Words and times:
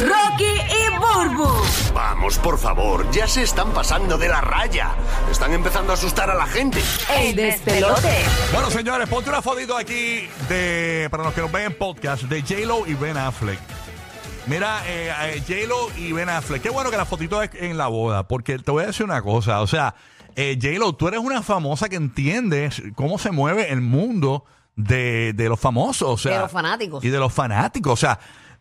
Rocky 0.00 0.44
y 0.44 0.98
Burbu. 0.98 1.48
Vamos, 1.94 2.38
por 2.38 2.58
favor, 2.58 3.10
ya 3.10 3.26
se 3.26 3.42
están 3.42 3.72
pasando 3.72 4.16
de 4.16 4.28
la 4.28 4.40
raya. 4.40 4.92
Están 5.30 5.52
empezando 5.52 5.92
a 5.92 5.94
asustar 5.94 6.30
a 6.30 6.34
la 6.34 6.46
gente. 6.46 6.80
El 7.18 7.36
despelote. 7.36 8.24
Bueno, 8.52 8.70
señores, 8.70 9.08
ponte 9.08 9.28
una 9.28 9.42
fotito 9.42 9.76
aquí 9.76 10.26
de 10.48 11.08
para 11.10 11.24
los 11.24 11.34
que 11.34 11.42
nos 11.42 11.52
ven 11.52 11.66
en 11.66 11.74
podcast 11.76 12.22
de 12.24 12.40
J-Lo 12.40 12.86
y 12.86 12.94
Ben 12.94 13.18
Affleck. 13.18 13.58
Mira, 14.46 14.80
eh, 14.86 15.12
eh, 15.34 15.42
J-Lo 15.46 15.90
y 15.98 16.12
Ben 16.12 16.30
Affleck. 16.30 16.62
Qué 16.62 16.70
bueno 16.70 16.90
que 16.90 16.96
la 16.96 17.04
fotito 17.04 17.42
es 17.42 17.50
en 17.54 17.76
la 17.76 17.88
boda, 17.88 18.26
porque 18.26 18.58
te 18.58 18.70
voy 18.70 18.84
a 18.84 18.86
decir 18.86 19.04
una 19.04 19.20
cosa. 19.20 19.60
O 19.60 19.66
sea, 19.66 19.94
eh, 20.34 20.58
J-Lo, 20.60 20.94
tú 20.94 21.08
eres 21.08 21.20
una 21.20 21.42
famosa 21.42 21.90
que 21.90 21.96
entiendes 21.96 22.82
cómo 22.94 23.18
se 23.18 23.32
mueve 23.32 23.70
el 23.70 23.82
mundo 23.82 24.44
de, 24.76 25.34
de 25.34 25.48
los 25.50 25.60
famosos. 25.60 26.08
O 26.08 26.16
sea, 26.16 26.36
De 26.36 26.38
los 26.40 26.52
fanáticos. 26.52 27.04
Y 27.04 27.10
de 27.10 27.18
los 27.18 27.32
fanáticos. 27.32 27.92
O 27.92 27.96
sea, 27.96 28.18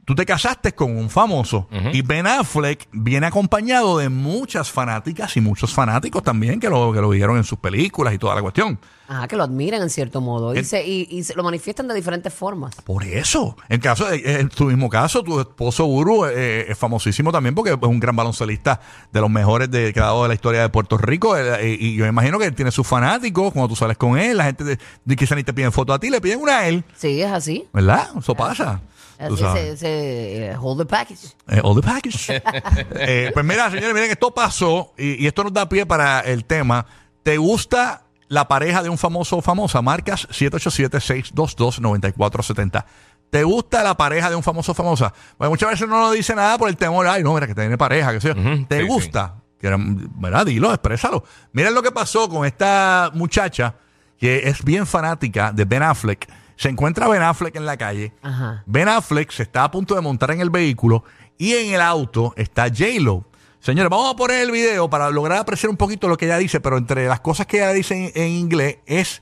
tú 0.10 0.16
te 0.16 0.26
casaste 0.26 0.74
con 0.74 0.98
un 0.98 1.08
famoso 1.08 1.68
y 1.94 2.02
Ben 2.02 2.26
Affleck 2.26 2.88
viene 2.92 3.28
acompañado 3.28 4.00
de 4.00 4.10
muchas 4.10 4.72
fanáticas 4.72 5.38
y 5.38 5.40
muchos 5.42 5.72
fanáticos 5.72 6.24
también 6.24 6.60
que 6.60 6.68
lo, 6.68 6.92
que 6.92 7.00
lo 7.00 7.10
vieron 7.10 7.38
en 7.38 7.44
sus 7.44 7.60
películas 7.60 8.12
y 8.16 8.18
toda 8.18 8.34
la 8.34 8.42
cuestión. 8.42 8.80
Ajá, 9.08 9.28
que 9.28 9.36
lo 9.36 9.44
admiran 9.44 9.82
en 9.84 9.90
cierto 9.92 10.20
modo. 10.22 10.54
Y, 10.56 10.60
El- 10.60 10.66
se, 10.66 10.86
y, 10.88 11.08
y 11.12 11.24
se 11.24 11.36
lo 11.36 11.44
manifiestan 11.44 11.88
de 11.88 11.94
diferentes 11.94 12.32
formas. 12.34 12.76
Por 12.84 13.04
eso, 13.04 13.56
en 13.68 13.80
caso 13.82 14.06
de, 14.08 14.40
en 14.40 14.50
tu 14.50 14.66
mismo 14.66 14.90
caso, 14.90 15.24
tu 15.24 15.40
esposo 15.40 15.86
Uru 15.86 16.26
eh, 16.26 16.66
es 16.72 16.78
famosísimo 16.78 17.32
también 17.32 17.54
porque 17.54 17.72
es 17.72 17.78
un 17.82 18.00
gran 18.00 18.16
baloncelista 18.16 18.80
de 19.12 19.22
los 19.22 19.30
mejores 19.30 19.70
de, 19.70 19.94
que 19.94 20.00
ha 20.00 20.04
dado 20.06 20.24
de 20.24 20.30
la 20.30 20.34
historia 20.36 20.62
de 20.62 20.70
Puerto 20.70 20.98
Rico. 20.98 21.38
eh, 21.38 21.78
y 21.80 21.96
yo 21.96 22.04
me 22.06 22.10
imagino 22.10 22.40
que 22.40 22.46
él 22.46 22.56
tiene 22.56 22.72
sus 22.72 22.86
fanáticos, 22.88 23.52
cuando 23.54 23.70
tú 23.70 23.76
sales 23.76 23.98
con 23.98 24.18
él, 24.18 24.38
la 24.38 24.46
gente 24.46 24.64
de, 24.64 24.80
de 25.06 25.16
quizá 25.16 25.36
ni 25.36 25.44
te 25.44 25.54
piden 25.54 25.72
foto 25.72 25.94
a 25.94 26.00
ti, 26.00 26.10
le 26.10 26.20
piden 26.22 26.40
una 26.42 26.60
a 26.60 26.68
él, 26.68 26.84
Sí, 26.96 27.22
es 27.22 27.32
así. 27.32 27.66
¿verdad? 27.74 28.10
Eso 28.18 28.34
pasa. 28.36 28.82
Así 29.20 29.36
se, 29.54 29.78
se 29.78 30.46
eh, 30.52 30.56
hold 30.60 30.80
the 30.80 30.86
package. 30.86 31.28
Eh, 31.50 31.60
all 31.64 31.76
the 31.76 31.82
package. 31.86 32.42
Eh, 32.96 33.32
pues 33.34 33.46
mira, 33.46 33.70
señores, 33.70 33.94
miren, 33.94 34.12
esto 34.12 34.34
pasó 34.34 34.94
y, 34.98 35.24
y 35.24 35.28
esto 35.28 35.44
nos 35.44 35.54
da 35.54 35.68
pie 35.68 35.86
para 35.86 36.22
el 36.22 36.46
tema. 36.46 36.86
¿Te 37.24 37.38
gusta 37.38 38.04
la 38.30 38.48
pareja 38.48 38.82
de 38.82 38.90
un 38.90 38.98
famoso 38.98 39.38
o 39.38 39.42
famosa? 39.42 39.82
Marcas 39.82 40.28
787-622-9470. 40.30 42.86
¿Te 43.30 43.44
gusta 43.44 43.84
la 43.84 43.96
pareja 43.96 44.30
de 44.30 44.36
un 44.36 44.44
famoso 44.44 44.72
o 44.72 44.76
famosa? 44.76 45.14
Bueno, 45.38 45.52
muchas 45.52 45.70
veces 45.70 45.88
no 45.88 46.00
nos 46.00 46.14
dice 46.14 46.34
nada 46.36 46.58
por 46.58 46.70
el 46.70 46.78
temor. 46.78 47.06
Ay, 47.08 47.24
no, 47.24 47.34
mira, 47.34 47.46
que 47.48 47.54
tiene 47.54 47.78
pareja. 47.78 48.12
Que 48.14 48.22
sé 48.22 48.30
yo. 48.30 48.36
¿Te 48.68 48.82
sí, 48.82 48.88
gusta? 48.88 49.36
Que 49.60 49.68
era- 49.68 49.78
¿Verdad? 49.80 50.46
Dilo, 50.46 50.70
exprésalo. 50.74 51.24
Miren 51.52 51.74
lo 51.76 51.84
que 51.84 51.92
pasó 51.92 52.28
con 52.30 52.46
esta 52.46 53.12
muchacha 53.14 53.76
que 54.18 54.48
es 54.50 54.64
bien 54.64 54.88
fanática 54.88 55.52
de 55.52 55.66
Ben 55.66 55.84
Affleck. 55.84 56.28
Se 56.60 56.68
encuentra 56.68 57.08
Ben 57.08 57.22
Affleck 57.22 57.56
en 57.56 57.66
la 57.66 57.78
calle. 57.78 58.12
Ajá. 58.22 58.64
Ben 58.66 58.90
Affleck 58.90 59.32
se 59.32 59.44
está 59.44 59.64
a 59.64 59.72
punto 59.72 59.96
de 59.96 60.02
montar 60.02 60.32
en 60.32 60.42
el 60.42 60.50
vehículo 60.50 61.06
y 61.38 61.54
en 61.54 61.74
el 61.74 61.80
auto 61.80 62.34
está 62.36 62.64
J-Lo. 62.68 63.24
Señores, 63.62 63.90
vamos 63.90 64.12
a 64.14 64.16
poner 64.18 64.42
el 64.42 64.52
video 64.52 64.90
para 64.90 65.10
lograr 65.10 65.38
apreciar 65.38 65.70
un 65.70 65.78
poquito 65.78 66.10
lo 66.10 66.18
que 66.18 66.26
ella 66.26 66.38
dice, 66.38 66.60
pero 66.60 66.78
entre 66.78 67.08
las 67.08 67.22
cosas 67.22 67.48
que 67.48 67.60
ella 67.60 67.72
dice 67.72 68.12
en, 68.14 68.22
en 68.22 68.28
inglés 68.32 68.80
es 68.86 69.22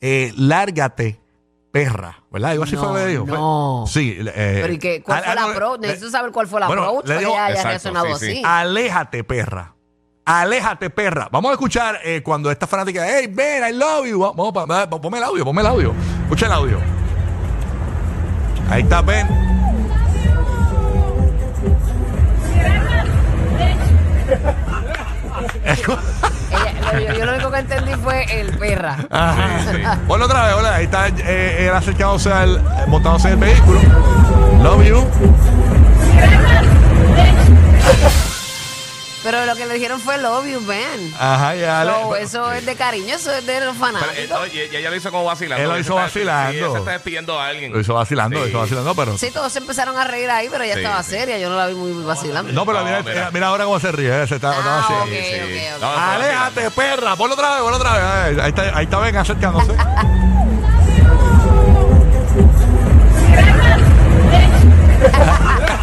eh, 0.00 0.32
lárgate, 0.36 1.20
perra. 1.70 2.22
¿Verdad? 2.30 2.52
Digo 2.52 2.64
así 2.64 2.76
No, 2.76 2.80
fue 2.84 2.88
lo 2.88 3.04
que 3.04 3.10
dijo. 3.10 3.26
no. 3.26 3.84
Sí. 3.86 4.16
eh, 4.18 4.58
Pero 4.62 4.72
¿y 4.72 4.78
qué, 4.78 5.02
cuál 5.02 5.18
al- 5.18 5.24
fue 5.24 5.34
la 5.34 5.40
algo- 5.42 5.52
approach? 5.52 5.80
Necesito 5.82 6.10
saber 6.10 6.32
cuál 6.32 6.46
fue 6.46 6.60
la 6.60 6.66
Bueno, 6.66 6.84
approach 6.84 7.06
le 7.08 7.18
digo- 7.18 7.32
ella 7.32 7.44
haya 7.44 7.62
reaccionado 7.62 8.06
sí, 8.16 8.24
sí. 8.26 8.32
así. 8.32 8.42
Aléjate, 8.42 9.22
perra. 9.22 9.74
Aléjate, 10.24 10.88
perra. 10.88 11.28
Vamos 11.30 11.50
a 11.50 11.52
escuchar 11.54 11.98
eh, 12.04 12.22
cuando 12.22 12.50
esta 12.50 12.66
fanática, 12.66 13.04
hey, 13.06 13.26
Ben, 13.30 13.68
I 13.68 13.76
love 13.76 14.06
you. 14.06 14.18
Vamos, 14.20 14.52
ponme 15.00 15.18
el 15.18 15.24
audio, 15.24 15.44
ponme 15.44 15.60
el 15.60 15.66
audio. 15.66 15.94
Escucha 16.30 16.46
el 16.46 16.52
audio. 16.52 16.78
Ahí 18.70 18.82
está 18.82 19.02
Ben. 19.02 19.26
Ella- 25.64 27.08
yo, 27.08 27.14
yo 27.18 27.24
lo 27.24 27.32
único 27.34 27.50
que 27.50 27.58
entendí 27.58 27.92
fue 28.02 28.40
el 28.40 28.56
perra. 28.58 28.96
Sí, 28.96 29.70
sí. 29.76 29.82
Ponlo 30.06 30.26
otra 30.26 30.46
vez, 30.46 30.54
hola. 30.54 30.74
Ahí 30.76 30.84
está 30.84 31.08
eh, 31.08 31.66
él 31.68 31.74
acercándose 31.74 32.32
al, 32.32 32.62
montándose 32.88 33.28
en 33.28 33.34
el 33.34 33.40
vehículo. 33.40 33.80
Love 34.62 34.84
you. 34.84 35.04
Pero 39.22 39.44
lo 39.44 39.54
que 39.54 39.66
le 39.66 39.74
dijeron 39.74 40.00
fue 40.00 40.16
love 40.16 40.46
you, 40.46 40.64
Ben. 40.64 41.14
Ajá, 41.18 41.54
ya. 41.54 41.84
So, 41.84 42.14
le- 42.14 42.22
eso 42.22 42.52
es 42.52 42.64
de 42.64 42.74
cariño, 42.74 43.14
eso 43.14 43.30
es 43.32 43.44
de 43.44 43.60
los 43.60 43.76
Pero, 43.76 43.78
fanáticos. 43.78 44.16
eh, 44.18 44.32
oye, 44.34 44.68
y 44.72 44.76
ella 44.76 44.88
lo 44.88 44.96
hizo 44.96 45.10
como 45.10 45.24
vacilando. 45.24 45.62
Él 45.62 45.68
lo 45.68 45.78
hizo 45.78 45.88
se 45.88 45.90
está- 45.92 46.02
vacilando. 46.02 46.52
sí, 46.52 46.58
ella 46.58 46.70
se 46.72 46.78
está 46.78 46.90
despidiendo 46.92 47.38
a 47.38 47.46
alguien. 47.48 47.72
Lo 47.72 47.80
hizo 47.80 47.92
vacilando, 47.94 48.38
lo 48.40 48.48
hizo 48.48 48.58
vacilando, 48.58 48.94
pero. 48.94 49.18
Sí, 49.18 49.30
todos 49.30 49.52
se 49.52 49.58
empezaron 49.58 49.98
a 49.98 50.04
reír 50.04 50.30
ahí, 50.30 50.48
pero 50.50 50.64
ella 50.64 50.72
Sí, 50.74 50.80
estaba 50.80 51.02
sí. 51.02 51.10
seria. 51.10 51.38
Yo 51.38 51.50
no 51.50 51.56
la 51.56 51.66
vi 51.66 51.74
muy 51.74 52.02
vacilando. 52.02 52.50
No, 52.52 52.64
pero 52.64 52.78
No, 52.78 52.84
mira, 52.86 53.30
mira. 53.30 53.46
ahora 53.48 53.64
cómo 53.64 53.78
se 53.78 53.92
ríe. 53.92 54.22
eh, 54.22 54.26
Se 54.26 54.36
está, 54.36 54.52
está 54.56 54.78
Ah. 54.78 55.04
No, 55.80 55.86
Aléjate, 55.86 56.70
perra. 56.70 57.14
Ponlo 57.16 57.34
otra 57.34 57.50
vez, 57.54 57.60
ponlo 57.62 57.76
otra 57.76 57.92
vez. 58.30 58.38
Ahí 58.38 58.48
está, 58.48 58.62
ahí 58.76 58.84
está 58.84 58.98
Ben 59.00 59.16
acercándose. 59.16 59.72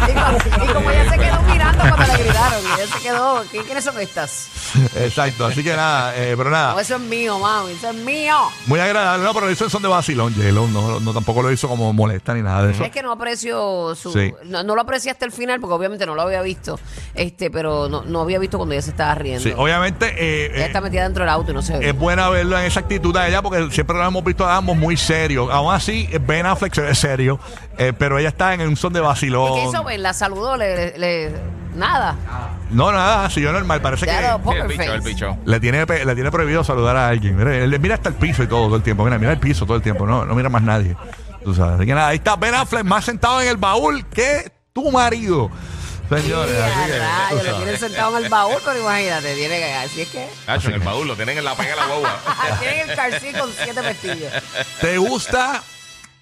Y 0.08 0.12
como- 0.14 0.64
y 0.64 0.72
como 0.72 0.90
ella 0.90 1.10
se 1.10 1.18
quedó 1.18 1.37
le 1.96 2.24
gritaron, 2.24 2.60
y 2.64 2.92
se 2.92 2.98
quedó, 3.02 3.42
¿qué- 3.50 3.62
¿quiénes 3.62 3.84
son 3.84 3.98
estas? 4.00 4.48
Exacto, 4.96 5.46
así 5.46 5.62
que 5.64 5.74
nada, 5.74 6.14
eh, 6.16 6.34
pero 6.36 6.50
No, 6.50 6.56
nada. 6.56 6.80
eso 6.80 6.96
es 6.96 7.00
mío, 7.00 7.38
mami, 7.38 7.72
eso 7.72 7.88
es 7.90 7.94
mío. 7.96 8.36
Muy 8.66 8.80
agradable, 8.80 9.24
no, 9.24 9.32
pero 9.34 9.46
lo 9.46 9.52
hizo 9.52 9.64
en 9.64 9.70
son 9.70 9.82
de 9.82 9.88
vacilón, 9.88 10.34
J-Lo. 10.34 10.66
No, 10.68 11.00
no, 11.00 11.12
tampoco 11.12 11.42
lo 11.42 11.50
hizo 11.50 11.68
como 11.68 11.92
molesta 11.92 12.34
ni 12.34 12.42
nada 12.42 12.64
de 12.66 12.72
eso. 12.72 12.84
Es 12.84 12.90
que 12.90 13.02
no 13.02 13.12
aprecio 13.12 13.94
su. 13.94 14.12
Sí. 14.12 14.32
No, 14.44 14.62
no 14.62 14.74
lo 14.74 14.82
aprecié 14.82 15.10
hasta 15.10 15.24
el 15.24 15.32
final 15.32 15.60
porque 15.60 15.74
obviamente 15.74 16.04
no 16.06 16.14
lo 16.14 16.22
había 16.22 16.42
visto. 16.42 16.78
Este, 17.14 17.50
pero 17.50 17.88
no, 17.88 18.02
no 18.02 18.20
había 18.20 18.38
visto 18.38 18.56
cuando 18.58 18.74
ella 18.74 18.82
se 18.82 18.90
estaba 18.90 19.14
riendo. 19.14 19.42
Sí, 19.42 19.52
obviamente 19.56 20.06
eh, 20.18 20.50
ella 20.54 20.64
eh, 20.64 20.66
está 20.66 20.80
metida 20.80 21.02
dentro 21.04 21.24
del 21.24 21.30
auto 21.30 21.50
y 21.50 21.54
no 21.54 21.62
se 21.62 21.78
ve. 21.78 21.88
es 21.88 21.96
buena 21.96 22.28
verlo 22.28 22.58
en 22.58 22.64
esa 22.66 22.80
actitud 22.80 23.14
de 23.14 23.28
ella 23.28 23.42
porque 23.42 23.70
siempre 23.70 23.96
lo 23.96 24.04
hemos 24.04 24.22
visto 24.24 24.46
a 24.46 24.56
ambos 24.56 24.76
muy 24.76 24.96
serios. 24.96 25.48
Aún 25.50 25.72
así, 25.74 26.08
Ben 26.22 26.46
Affleck 26.46 26.74
se 26.74 26.82
ve 26.82 26.94
serio, 26.94 27.40
eh, 27.78 27.92
pero 27.96 28.18
ella 28.18 28.28
está 28.28 28.54
en 28.54 28.60
un 28.62 28.76
son 28.76 28.92
de 28.92 29.00
¿Y 29.00 29.02
vacilón. 29.02 29.54
qué 29.54 29.64
hizo 29.64 29.82
Ben? 29.84 30.02
La 30.02 30.12
saludó, 30.12 30.56
le- 30.56 30.96
le- 30.98 31.32
nada. 31.78 32.16
No, 32.70 32.92
nada, 32.92 33.30
si 33.30 33.40
yo 33.40 33.52
normal, 33.52 33.80
parece 33.80 34.04
Ya 34.06 34.32
lo- 34.32 34.38
que 34.38 34.42
Poker 34.44 34.60
el 34.62 34.68
bicho, 34.68 34.82
face. 34.82 34.94
el 34.94 35.00
bicho. 35.00 35.36
le 35.46 35.60
tiene, 35.60 35.86
pe- 35.86 36.04
le 36.04 36.14
tiene 36.14 36.30
prohibido 36.30 36.62
saludar 36.64 36.96
a 36.96 37.08
alguien. 37.08 37.36
Mira, 37.36 37.54
él 37.56 37.78
mira 37.80 37.94
hasta 37.94 38.08
el 38.10 38.14
piso 38.16 38.42
y 38.42 38.46
todo, 38.46 38.66
todo 38.66 38.76
el 38.76 38.82
tiempo. 38.82 39.04
Mira, 39.04 39.18
mira 39.18 39.32
el 39.32 39.38
piso 39.38 39.64
todo 39.64 39.76
el 39.76 39.82
tiempo, 39.82 40.06
no, 40.06 40.24
no 40.24 40.34
mira 40.34 40.48
más 40.48 40.62
nadie. 40.62 40.96
Tú 41.44 41.54
sabes. 41.54 41.76
Así 41.76 41.86
que 41.86 41.94
nada, 41.94 42.08
ahí 42.08 42.16
está 42.16 42.36
Ben 42.36 42.54
Affleck 42.54 42.84
más 42.84 43.04
sentado 43.04 43.40
en 43.40 43.48
el 43.48 43.56
baúl 43.56 44.04
que 44.06 44.50
tu 44.72 44.90
marido. 44.90 45.50
Señores, 46.08 46.56
Sí, 46.56 46.62
así 46.62 46.90
que, 46.90 46.96
tú 46.96 47.04
rayos, 47.04 47.42
le 47.44 47.50
sabes. 47.50 47.56
tienen 47.64 47.78
sentado 47.78 48.16
en 48.18 48.24
el 48.24 48.30
baúl, 48.30 48.56
pero 48.64 48.80
imagínate, 48.80 49.34
tiene 49.34 49.58
que. 49.58 49.74
Así 49.74 50.00
es 50.02 50.08
que. 50.08 50.28
Nacho, 50.46 50.68
en 50.68 50.74
el 50.74 50.80
baúl 50.80 51.06
lo 51.06 51.16
tienen 51.16 51.36
en 51.38 51.44
la 51.44 51.54
pega 51.54 51.70
de 51.70 51.76
la 51.76 51.86
guagua. 51.86 52.16
tienen 52.60 52.90
el 52.90 53.20
seat 53.20 53.38
con 53.38 53.50
siete 53.62 53.82
pestillos. 53.82 54.32
¿Te 54.80 54.96
gusta 54.98 55.62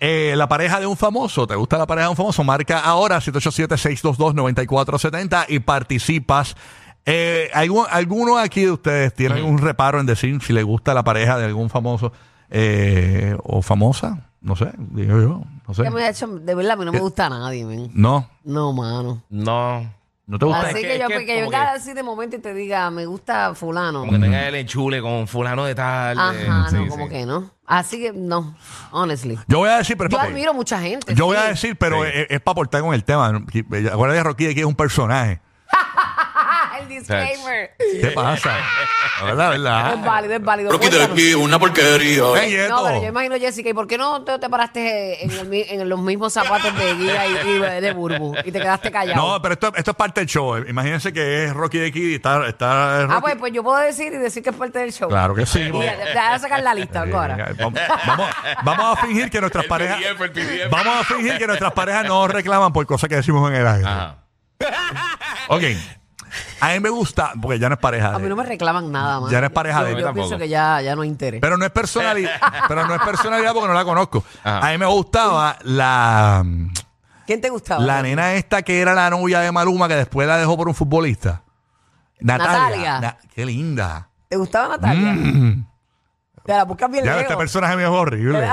eh, 0.01 0.35
la 0.37 0.49
pareja 0.49 0.81
de 0.81 0.87
un 0.87 0.97
famoso? 0.97 1.47
¿Te 1.47 1.55
gusta 1.55 1.79
la 1.79 1.87
pareja 1.87 2.07
de 2.07 2.11
un 2.11 2.17
famoso? 2.17 2.43
Marca 2.45 2.81
ahora 2.81 3.21
787-622-9470 3.21 5.45
y 5.49 5.59
participas. 5.61 6.57
Eh, 7.05 7.51
¿algún- 7.55 7.87
¿Alguno 7.91 8.37
aquí 8.39 8.63
de 8.63 8.73
ustedes 8.73 9.15
tiene 9.15 9.41
un 9.43 9.59
reparo 9.59 10.01
en 10.01 10.07
decir 10.07 10.41
si 10.43 10.53
le 10.53 10.63
gusta 10.65 10.93
la 10.95 11.05
pareja 11.05 11.39
de 11.39 11.45
algún 11.45 11.71
famoso 11.71 12.11
eh, 12.51 13.37
o 13.45 13.63
famosa? 13.63 14.31
No 14.41 14.57
sé, 14.57 14.73
digo 14.77 15.21
yo. 15.21 15.43
No 15.67 15.75
sé. 15.75 15.85
Que 15.85 15.91
me 15.91 16.03
ha 16.05 16.11
hecho, 16.11 16.27
de 16.27 16.55
verdad, 16.55 16.73
a 16.73 16.77
mí 16.77 16.85
no 16.85 16.93
me 16.93 17.01
gusta 17.01 17.27
a 17.27 17.31
nadie, 17.31 17.65
men. 17.65 17.91
No, 17.95 18.29
No, 18.45 18.73
mano. 18.73 19.23
No. 19.31 19.93
No 20.27 20.39
te 20.39 20.45
gusta. 20.45 20.61
Así 20.61 20.69
es 20.69 20.75
que, 20.83 20.89
que- 20.89 20.99
yo, 20.99 21.07
es 21.09 21.19
que 21.19 21.27
que 21.27 21.41
yo 21.41 21.51
que- 21.51 21.57
así 21.57 21.93
de 21.93 22.03
momento 22.03 22.37
y 22.37 22.39
te 22.41 22.53
diga, 22.55 22.91
me 22.91 23.07
gusta 23.07 23.55
fulano. 23.55 24.01
Como 24.01 24.13
que 24.13 24.19
tenga 24.19 24.49
el 24.49 24.55
enchule 24.57 25.01
con 25.01 25.27
fulano 25.29 25.65
de 25.65 25.75
tal. 25.75 26.17
eh, 26.17 26.47
Ajá, 26.49 26.71
sí, 26.71 26.77
no, 26.77 26.83
sí. 26.85 26.89
como 26.89 27.09
que 27.09 27.25
no. 27.27 27.51
Así 27.67 28.01
que 28.01 28.13
no, 28.13 28.57
honestly. 28.93 29.39
Yo 29.49 29.59
voy 29.59 29.71
a 29.71 29.79
decir, 29.79 29.97
pero 29.97 30.11
Yo 30.11 30.21
admiro 30.21 30.55
mucha 30.55 30.81
gente. 30.81 31.15
Yo 31.15 31.27
voy 31.27 31.37
a 31.37 31.45
decir, 31.45 31.77
pero 31.77 32.05
Sí. 32.05 32.11
es, 32.29 32.41
para 32.41 32.53
aportar 32.53 32.81
con 32.83 32.95
el 32.95 33.03
tema. 33.05 33.27
Acuérdate 33.29 34.13
de 34.19 34.23
Rocky 34.23 34.55
que 34.55 34.61
es 34.61 34.67
un 34.67 34.77
personaje. 34.77 35.41
Disclaimer. 36.99 37.71
¿Qué 37.79 38.11
pasa? 38.15 38.57
La 39.21 39.25
verdad, 39.27 39.55
Es 39.55 39.63
verdad. 39.63 39.97
válido, 40.05 40.35
es 40.35 40.43
válido. 40.43 40.73
Rocky 40.73 40.85
de 40.87 40.91
Cuéntanos. 40.91 41.17
aquí, 41.17 41.35
una 41.35 41.59
porquería. 41.59 42.23
Ey. 42.43 42.69
No, 42.69 42.85
pero 42.85 43.03
yo 43.03 43.09
imagino, 43.09 43.37
Jessica, 43.37 43.69
¿y 43.71 43.75
por 43.75 43.87
qué 43.87 43.99
no 43.99 44.23
te, 44.25 44.39
te 44.39 44.49
paraste 44.49 45.25
en, 45.25 45.31
el 45.31 45.47
mi- 45.49 45.65
en 45.69 45.89
los 45.89 46.01
mismos 46.01 46.33
zapatos 46.33 46.77
de 46.77 46.95
Guía 46.95 47.27
y, 47.27 47.49
y 47.49 47.59
de 47.81 47.93
Burbu 47.93 48.35
y 48.45 48.53
te 48.53 48.61
quedaste 48.61 48.91
callado? 48.91 49.21
No, 49.35 49.43
pero 49.43 49.55
esto, 49.55 49.73
esto 49.77 49.91
es 49.93 49.97
parte 49.97 50.21
del 50.21 50.29
show. 50.29 50.57
Imagínense 50.59 51.13
que 51.13 51.45
es 51.45 51.55
Rocky 51.55 51.79
de 51.79 51.93
Kid 51.93 52.09
y 52.11 52.15
está, 52.17 52.47
está 52.49 53.03
ah, 53.05 53.21
pues, 53.21 53.37
pues 53.37 53.53
yo 53.53 53.63
puedo 53.63 53.79
decir 53.79 54.13
y 54.13 54.19
decir 54.19 54.43
que 54.43 54.51
es 54.51 54.57
parte 54.57 54.79
del 54.79 54.93
show. 54.93 55.09
Claro 55.09 55.35
que 55.35 55.47
sí. 55.47 55.61
Y 55.61 55.73
ya, 55.83 55.97
Déjame 55.97 56.39
sacar 56.39 56.63
la 56.63 56.75
lista 56.75 57.05
Eh, 57.07 57.13
ahora. 57.15 57.49
vamos, 57.59 57.81
vamos, 58.07 58.31
vamos 58.63 58.99
a 58.99 59.07
fingir 59.07 59.31
que 59.31 59.41
nuestras 59.41 59.65
El 59.65 59.69
parejas. 59.69 59.99
PDF, 60.01 60.21
el 60.23 60.31
PDF. 60.33 60.71
Vamos 60.71 60.97
a 61.01 61.05
fingir 61.05 61.39
que 61.39 61.47
nuestras 61.47 61.73
parejas 61.73 62.05
no 62.07 62.27
reclaman 62.29 62.73
por 62.73 62.85
cosas 62.87 63.09
que 63.09 63.17
decimos 63.17 63.49
en 63.51 63.57
el 63.57 63.67
aire. 63.67 63.87
Ajá. 63.89 64.17
Ok. 65.49 65.63
A 66.61 66.69
mí 66.73 66.81
me 66.81 66.89
gusta, 66.91 67.33
porque 67.41 67.59
ya 67.59 67.69
no 67.69 67.75
es 67.75 67.81
pareja. 67.81 68.09
A 68.09 68.13
de- 68.19 68.19
mí 68.25 68.29
no 68.29 68.37
me 68.37 68.45
reclaman 68.45 68.91
nada 68.91 69.21
más. 69.21 69.31
Ya 69.31 69.41
no 69.41 69.47
es 69.47 69.53
pareja 69.53 69.81
yo, 69.81 69.87
de- 69.87 69.93
Yo 70.01 70.05
Tampoco. 70.07 70.29
pienso 70.29 70.39
que 70.43 70.49
ya, 70.49 70.81
ya 70.81 70.97
no 70.97 71.03
hay 71.03 71.09
interés. 71.09 71.41
Pero 71.41 71.57
no 71.59 71.65
es 71.65 71.71
personalidad. 71.71 72.33
pero 72.69 72.87
no 72.87 72.95
es 72.95 73.01
personalidad 73.03 73.53
porque 73.53 73.69
no 73.69 73.75
la 73.75 73.85
conozco. 73.85 74.25
Ajá. 74.43 74.67
A 74.69 74.73
mí 74.73 74.79
me 74.79 74.87
gustaba 74.87 75.57
la. 75.63 76.45
¿Quién 77.27 77.41
te 77.41 77.51
gustaba? 77.51 77.83
La 77.85 78.03
nena 78.03 78.35
esta 78.35 78.63
que 78.63 78.81
era 78.81 78.95
la 78.95 79.11
novia 79.11 79.41
de 79.41 79.51
Maluma, 79.53 79.89
que 79.89 79.97
después 79.97 80.27
la 80.29 80.37
dejó 80.39 80.57
por 80.57 80.69
un 80.69 80.75
futbolista. 80.75 81.43
Natalia. 82.21 82.53
Natalia. 82.59 83.01
Na- 83.01 83.17
qué 83.35 83.45
linda. 83.45 84.09
¿Te 84.29 84.37
gustaba 84.37 84.69
Natalia? 84.77 85.13
Mm. 85.13 85.67
Te 86.47 86.53
la 86.53 86.65
buscas 86.65 86.91
bien 86.91 87.05
Ya, 87.05 87.11
lejos. 87.13 87.23
este 87.25 87.37
personaje 87.37 87.77
mío 87.77 87.87
es 87.87 87.93
horrible. 87.93 88.41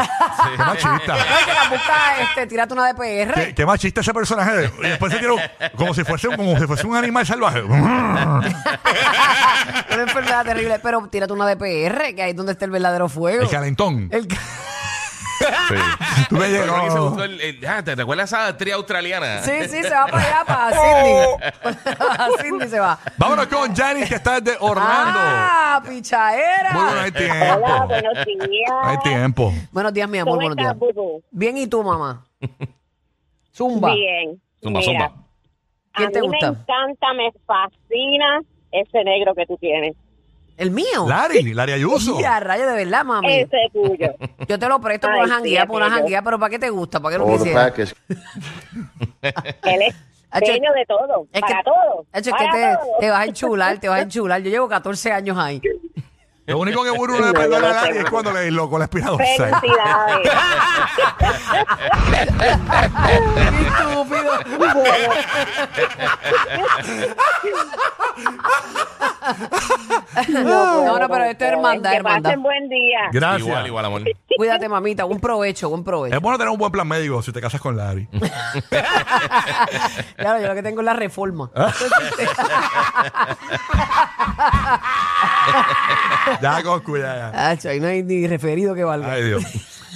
Qué 0.51 0.57
machista. 0.57 1.15
No, 1.15 1.19
y 1.19 1.45
te 1.45 1.53
la 1.53 1.69
buscas, 1.69 2.19
este, 2.21 2.47
tírate 2.47 2.73
una 2.73 2.87
de 2.87 2.93
PR. 2.95 3.33
Qué, 3.33 3.53
qué 3.55 3.65
machista 3.65 4.01
ese 4.01 4.13
personaje. 4.13 4.71
Y 4.79 4.87
después 4.87 5.13
se 5.13 5.19
tiró 5.19 5.35
como 5.77 5.93
si 5.93 6.03
fuese, 6.03 6.27
como 6.35 6.57
si 6.59 6.65
fuese 6.65 6.87
un 6.87 6.95
animal 6.95 7.25
salvaje. 7.25 7.61
Una 7.63 8.41
enfermedad 10.01 10.45
terrible. 10.45 10.79
Pero 10.81 11.07
tírate 11.07 11.33
una 11.33 11.45
de 11.47 11.55
PR, 11.57 12.15
que 12.15 12.23
ahí 12.23 12.31
es 12.31 12.35
donde 12.35 12.53
está 12.53 12.65
el 12.65 12.71
verdadero 12.71 13.09
fuego. 13.09 13.43
El 13.43 13.49
calentón. 13.49 14.07
El 14.11 14.27
ca- 14.27 14.37
Sí. 15.67 15.75
Tú 16.29 16.35
me 16.35 16.45
se 16.45 16.51
llegó. 16.51 17.09
gustó 17.09 17.23
el- 17.23 17.41
el- 17.41 17.67
ah, 17.67 17.83
¿Te, 17.83 17.95
te 17.95 18.01
acuerdas 18.01 18.29
esa 18.31 18.47
actriz 18.47 18.73
australiana? 18.73 19.41
Sí, 19.43 19.51
sí, 19.69 19.83
se 19.83 19.89
va 19.89 20.07
para 20.07 20.23
allá, 20.23 20.43
para 20.47 20.71
Sydney. 20.71 21.25
a 21.99 22.27
Sydney 22.41 22.69
se 22.69 22.79
va. 22.79 22.99
Vámonos 23.17 23.47
con 23.47 23.75
Janice, 23.75 24.07
que 24.09 24.15
está 24.15 24.39
desde 24.39 24.57
Orlando. 24.59 25.19
¡Ah, 25.19 25.83
pichaera! 25.87 26.71
Muy 26.73 26.83
bueno, 26.83 27.01
hay 27.01 27.11
Hola, 27.11 27.19
tiempo. 27.19 27.87
buenos 27.87 28.25
días. 28.25 28.71
Hay 28.83 28.97
tiempo. 28.99 29.53
Buenos 29.71 29.93
días, 29.93 30.09
mi 30.09 30.17
amor, 30.19 30.31
¿Cómo 30.33 30.41
buenos 30.47 30.57
días. 30.57 30.73
estás, 30.73 30.79
Bubu? 30.95 31.23
Bien, 31.31 31.57
¿y 31.57 31.67
tú, 31.67 31.83
mamá? 31.83 32.25
Zumba. 33.55 33.93
Bien. 33.93 34.41
Zumba, 34.61 34.79
Mira, 34.79 34.91
zumba. 35.09 35.23
¿Quién 35.93 36.09
a 36.09 36.11
te 36.11 36.21
mí 36.21 36.27
gusta? 36.27 36.51
me 36.51 36.57
encanta, 36.57 37.13
me 37.13 37.31
fascina 37.45 38.41
ese 38.71 39.03
negro 39.03 39.35
que 39.35 39.45
tú 39.45 39.57
tienes. 39.57 39.95
¿El 40.55 40.71
mío? 40.71 41.05
Lari, 41.07 41.53
Lari 41.53 41.73
Ayuso. 41.73 42.15
Mira, 42.15 42.39
rayo 42.39 42.67
de 42.67 42.75
verdad, 42.75 43.03
mami. 43.03 43.39
Ese 43.39 43.57
tuyo. 43.71 44.13
Yo 44.47 44.59
te 44.59 44.67
lo 44.67 44.79
presto 44.79 45.07
por 45.07 45.15
Ay, 45.15 45.21
una 45.23 45.35
janguía, 45.35 45.65
por 45.65 45.81
una 45.81 45.89
janguía, 45.89 46.21
pero 46.21 46.39
¿para 46.39 46.49
qué 46.51 46.59
te 46.59 46.69
gusta? 46.69 46.99
¿Para 46.99 47.15
qué 47.15 47.19
lo 47.19 47.27
quisieras? 47.27 47.73
Él 49.63 49.81
es 49.81 49.95
dueño 50.41 50.71
de 50.73 50.85
todo. 50.85 51.27
Es 51.31 51.41
para 51.41 51.57
que, 51.57 51.63
todo. 51.63 52.05
Es 52.13 52.29
para 52.29 52.51
que 52.51 52.57
te, 52.57 52.75
todo. 52.75 52.97
te 52.99 53.09
vas 53.09 53.19
a 53.19 53.25
enchular, 53.25 53.79
te 53.79 53.89
vas 53.89 53.99
a 53.99 54.01
enchular. 54.03 54.41
Yo 54.41 54.49
llevo 54.51 54.69
14 54.69 55.11
años 55.11 55.37
ahí. 55.37 55.61
Lo 56.45 56.59
único 56.59 56.83
que 56.83 56.89
Burbu 56.91 57.17
no 57.19 57.27
le 57.27 57.33
perdona 57.33 57.69
a 57.69 57.73
Lari 57.85 57.97
es 57.99 58.09
cuando 58.09 58.31
le 58.33 58.51
loco 58.51 58.77
la 58.77 58.85
espina 58.85 59.09
dorsal. 59.11 59.55
Felicidades. 59.59 60.29
Estúpido. 63.67 64.33
No, 70.29 70.99
no, 70.99 71.09
pero 71.09 71.23
esto 71.25 71.45
es 71.45 71.51
hermandad, 71.51 71.91
Que 71.91 71.97
hermandad. 71.97 72.23
pasen 72.23 72.43
buen 72.43 72.69
día. 72.69 72.99
Gracias. 73.11 73.47
Igual, 73.47 73.67
igual, 73.67 73.85
amor. 73.85 74.01
Cuídate, 74.37 74.69
mamita. 74.69 75.05
Un 75.05 75.19
provecho, 75.19 75.69
buen 75.69 75.83
provecho. 75.83 76.15
Es 76.15 76.21
bueno 76.21 76.37
tener 76.37 76.51
un 76.51 76.57
buen 76.57 76.71
plan 76.71 76.87
médico 76.87 77.21
si 77.21 77.31
te 77.31 77.41
casas 77.41 77.61
con 77.61 77.77
Lari. 77.77 78.07
Claro, 80.15 80.39
yo 80.39 80.47
lo 80.47 80.55
que 80.55 80.63
tengo 80.63 80.79
es 80.81 80.85
la 80.85 80.93
reforma. 80.93 81.49
ya, 86.41 86.61
ya, 86.61 87.15
ya. 87.15 87.49
Hacho, 87.49 87.69
ahí 87.69 87.79
no 87.79 87.87
hay 87.87 88.03
ni 88.03 88.27
referido 88.27 88.73
que 88.75 88.83
valga. 88.83 89.11
Ay, 89.11 89.23
Dios. 89.23 89.43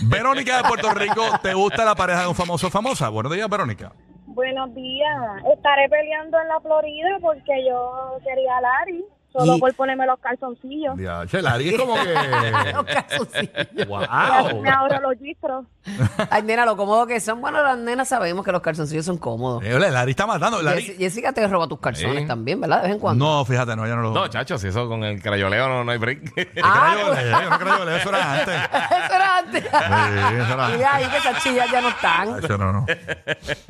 Verónica 0.04 0.58
de 0.58 0.64
Puerto 0.64 0.94
Rico, 0.94 1.24
¿te 1.42 1.54
gusta 1.54 1.86
la 1.86 1.96
pareja 1.96 2.22
de 2.22 2.28
un 2.28 2.36
famoso 2.36 2.68
o 2.68 2.70
famosa? 2.70 3.10
Buenos 3.10 3.32
días, 3.32 3.50
Verónica. 3.50 3.92
Buenos 4.26 4.74
días. 4.76 5.18
Estaré 5.56 5.90
peleando 5.90 6.40
en 6.40 6.48
la 6.48 6.60
Florida 6.60 7.10
porque 7.22 7.54
yo 7.68 8.18
quería 8.24 8.58
a 8.58 8.62
Larry, 8.62 9.04
solo 9.38 9.56
Y- 9.56 9.60
por 9.60 9.74
ponerme 9.76 10.06
los 10.06 10.20
calzoncillos. 10.20 10.98
Ya, 10.98 11.26
che, 11.28 11.42
Lari 11.42 11.70
es 11.70 11.78
como 11.80 11.96
que. 11.96 12.14
Los 12.74 12.86
calzoncillos. 12.86 13.68
Y 13.76 13.86
¡Wow! 13.86 14.62
me 14.62 14.70
ahorro 14.70 15.00
los 15.02 15.20
gistros. 15.20 15.66
Ay, 16.30 16.44
nena, 16.44 16.66
lo 16.66 16.76
cómodo 16.76 17.06
que 17.08 17.20
son. 17.20 17.40
Bueno, 17.42 17.62
las 17.64 17.78
nenas 17.78 18.08
sabemos 18.10 18.44
que 18.44 18.52
los 18.52 18.62
calzoncillos 18.62 19.06
son 19.06 19.18
cómodos. 19.18 19.64
Eh, 19.64 19.78
Lari 19.80 20.12
está 20.12 20.26
matando. 20.28 20.62
Lari. 20.62 20.82
Jess- 20.84 20.98
Jessica 20.98 21.32
te 21.34 21.48
roba 21.48 21.68
tus 21.68 21.80
calzones 21.80 22.22
Sí. 22.24 22.28
también, 22.28 22.60
¿verdad? 22.60 22.78
De 22.78 22.88
vez 22.88 22.92
en 22.96 23.00
cuando. 23.00 23.24
No, 23.26 23.46
fíjate, 23.46 23.76
no, 23.76 23.88
ya 23.88 23.96
no 23.96 24.02
lo. 24.02 24.12
No, 24.12 24.28
chacho, 24.28 24.58
si 24.58 24.68
eso 24.68 24.88
con 24.90 25.04
el 25.04 25.22
crayoleo 25.22 25.68
no, 25.70 25.84
no 25.84 25.92
hay 25.92 25.98
break. 25.98 26.52
Ah, 26.64 26.96
yo 27.00 27.08
no 27.50 27.58
que 27.86 27.96
eso 27.98 28.10
era 28.10 28.34
antes. 28.34 28.56
Eso 28.56 29.14
era 29.16 29.38
antes. 29.38 29.64
Sí, 29.64 30.36
eso 30.42 30.54
era 30.54 30.68
Dile 30.70 30.86
ahí 30.86 31.06
que 31.08 31.18
esas 31.18 31.44
chillas 31.44 31.72
ya 31.72 31.82
no 31.82 31.90
están. 31.90 32.44
Eso 32.44 32.58
no, 32.58 32.74
no. 32.74 32.86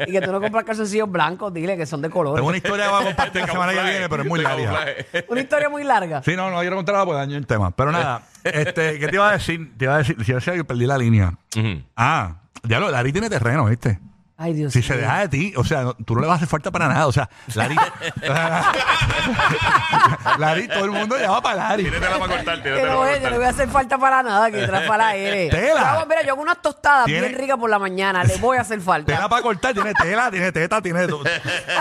Y 0.06 0.12
que 0.12 0.22
tú 0.22 0.32
no 0.32 0.40
compras 0.42 0.64
calzoncillos 0.66 1.10
blancos, 1.12 1.54
dile 1.54 1.78
que 1.78 1.86
son 1.86 2.02
de 2.02 2.10
color. 2.10 2.36
Tengo 2.36 2.48
una 2.48 2.58
historia 2.58 2.86
que 2.86 2.92
voy 2.92 3.02
a 3.02 3.06
compartir 3.06 3.42
la 3.42 3.48
semana 3.48 3.74
que 3.74 3.84
viene, 3.84 4.10
pero 4.10 4.24
es 4.24 4.30
muy 4.30 4.42
larga. 4.42 4.86
Una 5.28 5.42
historia 5.42 5.57
muy 5.68 5.84
larga. 5.84 6.22
Sí, 6.24 6.36
no, 6.36 6.52
no 6.52 6.60
quiero 6.60 6.76
contarla 6.76 7.06
porque 7.06 7.20
daño 7.20 7.38
el 7.38 7.48
tema. 7.48 7.72
Pero 7.72 7.92
nada, 7.92 8.22
este, 8.44 9.00
¿qué 9.00 9.08
te 9.08 9.16
iba 9.16 9.30
a 9.30 9.34
decir? 9.34 9.76
Te 9.78 9.86
iba 9.86 9.96
a 9.96 9.98
decir, 10.00 10.16
si 10.20 10.26
yo 10.26 10.36
decía 10.36 10.54
que 10.54 10.64
perdí 10.64 10.86
la 10.86 10.98
línea. 10.98 11.34
Ujú. 11.56 11.82
Ah, 11.96 12.36
ya 12.64 12.80
lo, 12.80 12.92
Lari 12.92 13.12
tiene 13.12 13.30
terreno, 13.30 13.66
¿viste? 13.66 14.00
Ay, 14.40 14.54
Dios 14.54 14.72
Si 14.72 14.80
mío. 14.80 14.88
se 14.90 14.98
deja 14.98 15.20
de 15.22 15.30
ti, 15.30 15.54
o 15.58 15.64
sea, 15.64 15.82
no- 15.82 15.94
tú 15.96 16.14
no 16.14 16.22
le 16.22 16.28
vas 16.28 16.36
a 16.36 16.38
hacer 16.38 16.48
falta 16.48 16.70
para 16.70 16.88
nada. 16.88 17.08
O 17.08 17.12
sea, 17.12 17.28
Lari. 17.56 17.76
Lari, 20.38 20.68
todo 20.68 20.86
el 20.86 20.92
mundo 20.92 21.18
llama 21.18 21.42
para 21.42 21.56
Lari. 21.56 21.84
Tíratela 21.86 22.20
para 22.20 22.36
cortar, 22.36 22.56
Que 22.58 22.64
tíratela 22.64 22.92
no, 22.94 23.00
para 23.00 23.18
yo 23.18 23.24
no 23.24 23.30
le 23.30 23.38
voy 23.38 23.40
cortar. 23.46 23.46
a 23.46 23.50
hacer 23.50 23.70
falta 23.70 23.98
para 23.98 24.24
nada, 24.24 24.52
que 24.52 24.68
trae 24.68 24.88
para 24.88 25.16
el 25.16 25.34
aire. 25.34 25.50
Tela. 25.50 25.80
Yo 25.82 25.86
hago- 25.88 26.06
mira, 26.08 26.22
yo 26.24 26.34
hago 26.34 26.42
unas 26.42 26.62
tostadas 26.62 27.06
Tiene- 27.06 27.28
bien 27.30 27.40
ricas 27.40 27.58
por 27.58 27.70
la 27.70 27.80
mañana. 27.80 28.24
Le 28.24 28.38
voy 28.38 28.58
a 28.58 28.62
hacer 28.62 28.78
Tela 28.80 28.86
falta. 28.86 29.30
para 29.30 29.42
cortar, 29.42 29.74
tiene 29.74 29.94
tela, 29.94 30.30
tiene 30.32 30.52
teta, 30.52 30.82
tiene 30.82 31.08
todo. 31.08 31.24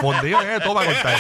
Fondido, 0.01 0.39
tiene 0.41 0.61
todo 0.61 0.75
para 0.75 0.87
cortar. 0.93 1.17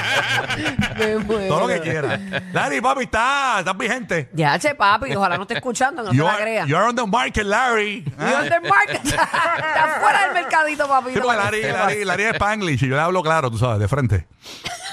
Me 0.98 1.16
muero. 1.18 1.48
Todo 1.48 1.60
lo 1.60 1.68
que 1.68 1.80
quiera. 1.80 2.18
Lari, 2.52 2.80
papi, 2.80 3.04
está, 3.04 3.56
estás 3.58 3.76
vigente. 3.76 4.30
Ya, 4.32 4.58
che, 4.58 4.74
papi, 4.74 5.14
ojalá 5.14 5.36
no 5.36 5.42
esté 5.42 5.54
escuchando, 5.54 6.02
que 6.02 6.08
no 6.08 6.14
se 6.14 6.18
la 6.22 6.32
are, 6.34 6.42
crea. 6.42 6.66
you 6.66 6.76
are 6.76 6.86
on 6.88 6.96
the 6.96 7.06
market, 7.06 7.44
Larry. 7.44 8.04
Y 8.18 8.32
on 8.32 8.48
the 8.48 8.60
market. 8.60 9.04
Está 9.04 9.98
fuera 10.00 10.22
del 10.24 10.32
mercadito, 10.34 10.88
papi. 10.88 11.12
Sí, 11.12 11.20
porque 11.26 11.42
Larry, 11.42 11.62
Larry, 11.62 12.04
Larry 12.04 12.22
es 12.24 12.34
Spanglish 12.34 12.84
y 12.84 12.88
yo 12.88 12.96
le 12.96 13.02
hablo 13.02 13.22
claro, 13.22 13.50
tú 13.50 13.58
sabes, 13.58 13.78
de 13.80 13.88
frente. 13.88 14.26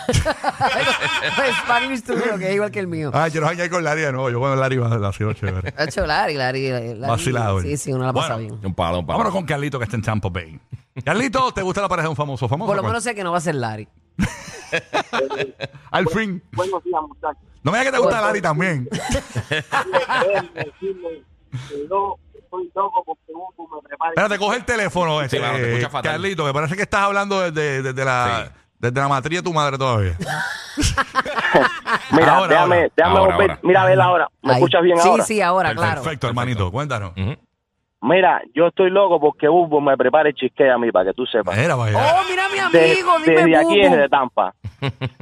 Pues 0.05 1.55
Spanish 1.63 1.99
Studio, 1.99 2.37
que 2.37 2.49
es 2.49 2.55
igual 2.55 2.71
que 2.71 2.79
el 2.79 2.87
mío. 2.87 3.11
Ay, 3.13 3.31
quiero 3.31 3.47
janguear 3.47 3.69
con 3.69 3.83
Larry 3.83 4.01
de 4.01 4.11
nuevo. 4.11 4.29
Yo 4.29 4.39
con 4.39 4.59
Larry 4.59 4.77
va 4.77 4.87
a 5.07 5.13
sido 5.13 5.33
chévere. 5.33 5.73
Ha 5.77 5.85
hecho 5.85 6.05
Larry, 6.05 6.35
Larry, 6.35 6.69
Larry. 6.69 6.99
Vacilado. 6.99 7.61
Sí, 7.61 7.77
sí, 7.77 7.93
uno 7.93 8.05
la 8.05 8.13
pasa 8.13 8.35
Bueno, 8.35 8.55
bien. 8.55 8.65
Un 8.65 8.73
palo, 8.73 8.99
un 8.99 9.05
palo. 9.05 9.17
Vámonos 9.17 9.33
con 9.33 9.45
Carlito 9.45 9.79
que 9.79 9.85
está 9.85 9.95
en 9.95 10.01
Tampa 10.01 10.29
Bay. 10.29 10.59
Carlito, 11.03 11.53
¿te 11.53 11.61
gusta 11.61 11.81
la 11.81 11.87
pareja 11.89 12.07
de 12.07 12.09
un 12.11 12.15
famoso 12.15 12.47
famoso? 12.47 12.67
Por 12.67 12.75
lo 12.75 12.83
menos 12.83 13.03
sé 13.03 13.15
que 13.15 13.23
no 13.23 13.31
va 13.31 13.37
a 13.37 13.41
ser 13.41 13.55
Larry. 13.55 13.87
Al 15.91 16.07
fin. 16.09 16.43
Buenos 16.51 16.83
días, 16.83 17.01
muchachos. 17.07 17.43
No 17.63 17.71
me 17.71 17.79
digas 17.79 17.91
que 17.93 17.97
te 17.97 18.03
gusta 18.03 18.21
Larry 18.21 18.41
también. 18.41 18.89
Déjenme 19.49 20.49
decirle 20.53 21.23
que 21.69 21.87
yo 21.89 22.17
estoy 22.57 22.71
loco 22.75 23.03
porque 23.05 23.31
uno 23.33 23.47
me 23.75 23.87
prepare. 23.87 24.11
Espérate, 24.11 24.37
coge 24.37 24.57
el 24.57 24.65
teléfono, 24.65 25.21
este, 25.21 25.39
mano, 25.39 25.53
te 25.57 25.69
escucha 25.71 25.89
fatal. 25.89 26.11
Carlito, 26.13 26.45
que 26.45 26.53
parece 26.53 26.75
que 26.75 26.81
estás 26.83 27.01
hablando 27.01 27.39
desde, 27.41 27.81
desde 27.81 28.05
la, 28.05 28.45
Sí. 28.47 28.51
desde 28.79 28.99
la 29.01 29.07
matriz 29.07 29.39
de 29.39 29.43
tu 29.43 29.53
madre 29.53 29.77
todavía. 29.77 30.17
Mira, 32.11 32.35
Ahora, 32.37 32.47
déjame, 32.47 32.75
ahora. 32.75 32.89
déjame 32.95 33.17
Ahora, 33.17 33.35
volver. 33.35 33.49
ahora. 33.51 33.59
Mira, 33.63 33.81
a 33.81 33.85
ver 33.85 34.01
ahora. 34.01 34.27
¿Me 34.41 34.51
Ahí. 34.53 34.57
escuchas 34.57 34.81
bien 34.83 34.97
sí, 34.97 35.07
ahora? 35.09 35.23
Sí, 35.23 35.41
ahora, 35.41 35.75
claro. 35.75 36.01
Perfecto, 36.01 36.27
hermanito, 36.27 36.71
cuéntanos. 36.71 37.11
Ujú. 37.17 37.35
Mira, 38.01 38.41
yo 38.53 38.67
estoy 38.67 38.89
loco 38.89 39.19
porque 39.19 39.47
Hugo 39.47 39.79
me 39.79 39.95
prepare 39.95 40.33
chisque 40.33 40.69
a 40.69 40.77
mí, 40.77 40.91
para 40.91 41.05
que 41.05 41.13
tú 41.13 41.25
sepas. 41.25 41.57
Era, 41.57 41.75
vaya. 41.75 41.97
Oh, 41.97 42.21
mira 42.29 42.49
mi 42.49 42.55
De- 42.77 42.91
amigo, 42.91 43.11
dime 43.25 43.35
desde 43.43 43.55
aquí 43.57 43.79
es 43.81 43.89
Bubu. 43.89 44.01
de 44.01 44.09
Tampa. 44.09 44.53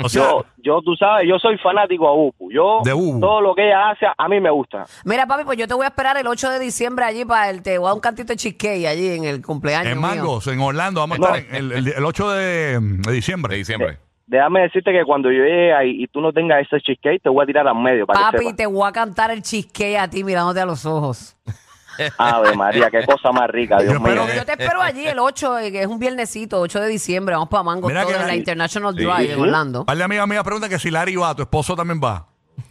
O 0.04 0.10
sea, 0.10 0.24
Yo, 0.24 0.46
yo, 0.58 0.82
tú 0.82 0.96
sabes, 0.96 1.28
yo 1.28 1.38
soy 1.40 1.58
fanático 1.58 2.08
a 2.08 2.14
Ubu. 2.14 2.52
Yo, 2.52 2.80
De 2.84 2.94
Ubu. 2.94 3.20
todo 3.20 3.42
lo 3.42 3.54
que 3.56 3.68
ella 3.68 3.90
hace, 3.92 4.06
a 4.18 4.28
mí 4.28 4.40
me 4.40 4.50
gusta. 4.50 4.86
Mira, 5.06 5.26
papi, 5.28 5.44
pues 5.44 5.58
yo 5.58 5.68
te 5.68 5.74
voy 5.74 5.86
a 5.86 5.90
esperar 5.90 6.18
el 6.18 6.28
8 6.28 6.50
de 6.50 6.60
diciembre 6.60 7.06
allí 7.06 7.26
para 7.26 7.50
el 7.50 7.62
te 7.64 7.78
voy 7.78 7.86
a 7.86 7.90
dar 7.90 7.96
un 7.96 8.02
cantito 8.02 8.34
de 8.34 8.38
cheesecake 8.38 8.86
allí 8.88 9.10
en 9.10 9.24
el 9.26 9.42
cumpleaños. 9.42 9.92
en 9.94 9.98
mío. 10.00 10.08
Mangos, 10.08 10.48
en 10.48 10.60
Orlando, 10.60 11.00
vamos 11.02 11.18
a 11.18 11.22
No. 11.22 11.36
estar 11.36 11.56
en 11.56 11.66
el, 11.66 11.72
el- 11.72 11.88
el 11.94 12.06
8 12.06 12.30
de, 12.32 12.80
de 12.82 13.12
diciembre. 13.12 13.54
De 13.54 13.58
diciembre. 13.60 13.98
Déjame 14.28 14.62
decirte 14.62 14.94
que 14.94 15.04
cuando 15.04 15.30
yo 15.30 15.44
llegue 15.44 15.74
ahí 15.74 16.04
y 16.04 16.08
tú 16.08 16.22
no 16.22 16.32
tengas 16.32 16.62
ese 16.62 16.80
cheesecake, 16.80 17.22
te 17.22 17.28
voy 17.28 17.44
a 17.44 17.46
tirar 17.46 17.68
al 17.68 17.76
medio 17.76 18.06
para 18.08 18.18
que 18.20 18.26
Papi, 18.26 18.38
sepas. 18.40 18.56
te 18.56 18.66
voy 18.66 18.88
a 18.88 18.92
cantar 18.94 19.30
el 19.32 19.42
cheesecake 19.42 19.98
a 19.98 20.08
ti 20.10 20.24
mirándote 20.24 20.62
a 20.62 20.66
los 20.66 20.86
ojos. 20.86 21.36
Ave 22.18 22.56
María, 22.56 22.90
qué 22.90 23.06
cosa 23.06 23.32
más 23.32 23.50
rica, 23.50 23.78
Dios 23.80 23.94
Yo 23.94 24.00
mío. 24.00 24.10
espero 24.10 24.28
que- 24.28 24.36
Yo 24.36 24.46
te 24.46 24.52
espero 24.64 24.82
allí 24.82 25.08
el 25.08 25.20
8, 25.20 25.60
eh, 25.60 25.72
que 25.72 25.82
es 25.82 25.88
un 25.88 26.00
viernesito, 26.00 26.60
8 26.60 26.80
de 26.80 26.88
diciembre. 26.88 27.36
Vamos 27.36 27.50
para 27.50 27.64
Mango, 27.64 27.88
Mira 27.88 28.02
todo 28.04 28.12
que 28.14 28.20
en 28.22 28.28
la. 28.28 28.36
International 28.36 28.94
Sí, 28.96 29.04
Drive 29.04 29.26
sí. 29.28 29.32
en 29.34 29.40
Orlando. 29.40 29.86
Par 29.86 29.98
de 29.98 30.04
amigas 30.04 30.28
mías 30.28 30.44
preguntan 30.44 30.70
que 30.70 30.80
si 30.80 30.90
Larry 30.92 31.16
va, 31.16 31.36
tu 31.36 31.42
esposo 31.44 31.76
también 31.76 32.00
va. 32.04 32.28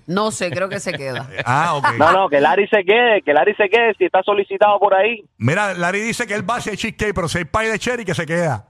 No 0.06 0.30
sé, 0.30 0.50
creo 0.50 0.68
que 0.68 0.80
se 0.80 0.92
queda. 0.92 1.28
Ah, 1.44 1.75
ok. 1.75 1.94
No, 1.99 2.12
no, 2.12 2.28
que 2.28 2.40
Larry 2.40 2.66
se 2.68 2.84
quede, 2.84 3.22
que 3.22 3.32
Larry 3.32 3.54
se 3.54 3.68
quede 3.68 3.94
si 3.99 4.04
está 4.04 4.22
solicitado 4.22 4.78
por 4.78 4.94
ahí. 4.94 5.25
Mira, 5.38 5.75
Larry 5.75 6.00
dice 6.00 6.26
que 6.26 6.34
él 6.34 6.49
va 6.49 6.56
hacia 6.56 6.72
el 6.72 6.78
cheesecake, 6.78 7.14
pero 7.14 7.28
si 7.28 7.38
hay 7.38 7.44
pie 7.44 7.70
de 7.70 7.78
cherry 7.78 8.04
que 8.04 8.14
se 8.14 8.26
queda. 8.26 8.66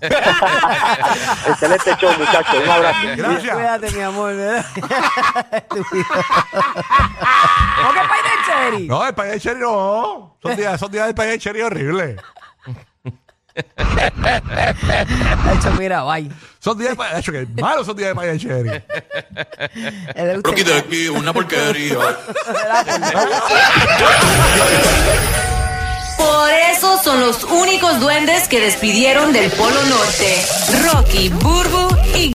Excelente 1.48 1.96
show, 1.98 2.12
muchachos. 2.18 2.62
Un 2.62 2.70
abrazo. 2.70 2.98
Gracias. 3.16 3.54
Cuídate, 3.54 3.90
mi 3.92 4.00
amor. 4.02 4.34
¿Cómo 5.68 5.84
que 7.92 8.00
pay 8.08 8.22
de 8.22 8.36
cherry? 8.46 8.88
No, 8.88 9.06
el 9.06 9.14
pie 9.14 9.24
de 9.24 9.40
cherry 9.40 9.60
no. 9.60 10.36
Son 10.42 10.56
días, 10.56 10.80
son 10.80 10.90
días 10.90 11.06
del 11.06 11.14
pie 11.14 11.24
de 11.26 11.38
cherry 11.38 11.62
horrible. 11.62 12.16
De 13.54 13.62
hecho, 15.56 15.70
mira, 15.78 16.02
bye. 16.02 16.28
Son 16.58 16.76
días 16.76 16.90
de 16.90 16.96
pie 16.96 17.06
de 17.14 17.20
hecho, 17.20 17.32
que 17.32 17.46
malos 17.60 17.86
son 17.86 17.96
días 17.96 18.14
de 18.14 18.20
pie 18.20 18.32
de 18.32 18.38
cherry. 18.38 18.68
De 18.68 20.38
usted. 20.38 20.66
de 20.66 20.78
aquí, 20.78 21.08
una 21.08 21.32
porquería. 21.32 21.98
Por 26.24 26.50
eso 26.72 26.98
son 27.02 27.20
los 27.20 27.44
únicos 27.44 28.00
duendes 28.00 28.48
que 28.48 28.58
despidieron 28.60 29.32
del 29.32 29.50
Polo 29.50 29.82
Norte. 29.84 30.46
Rocky, 30.84 31.28
Burbu 31.28 31.93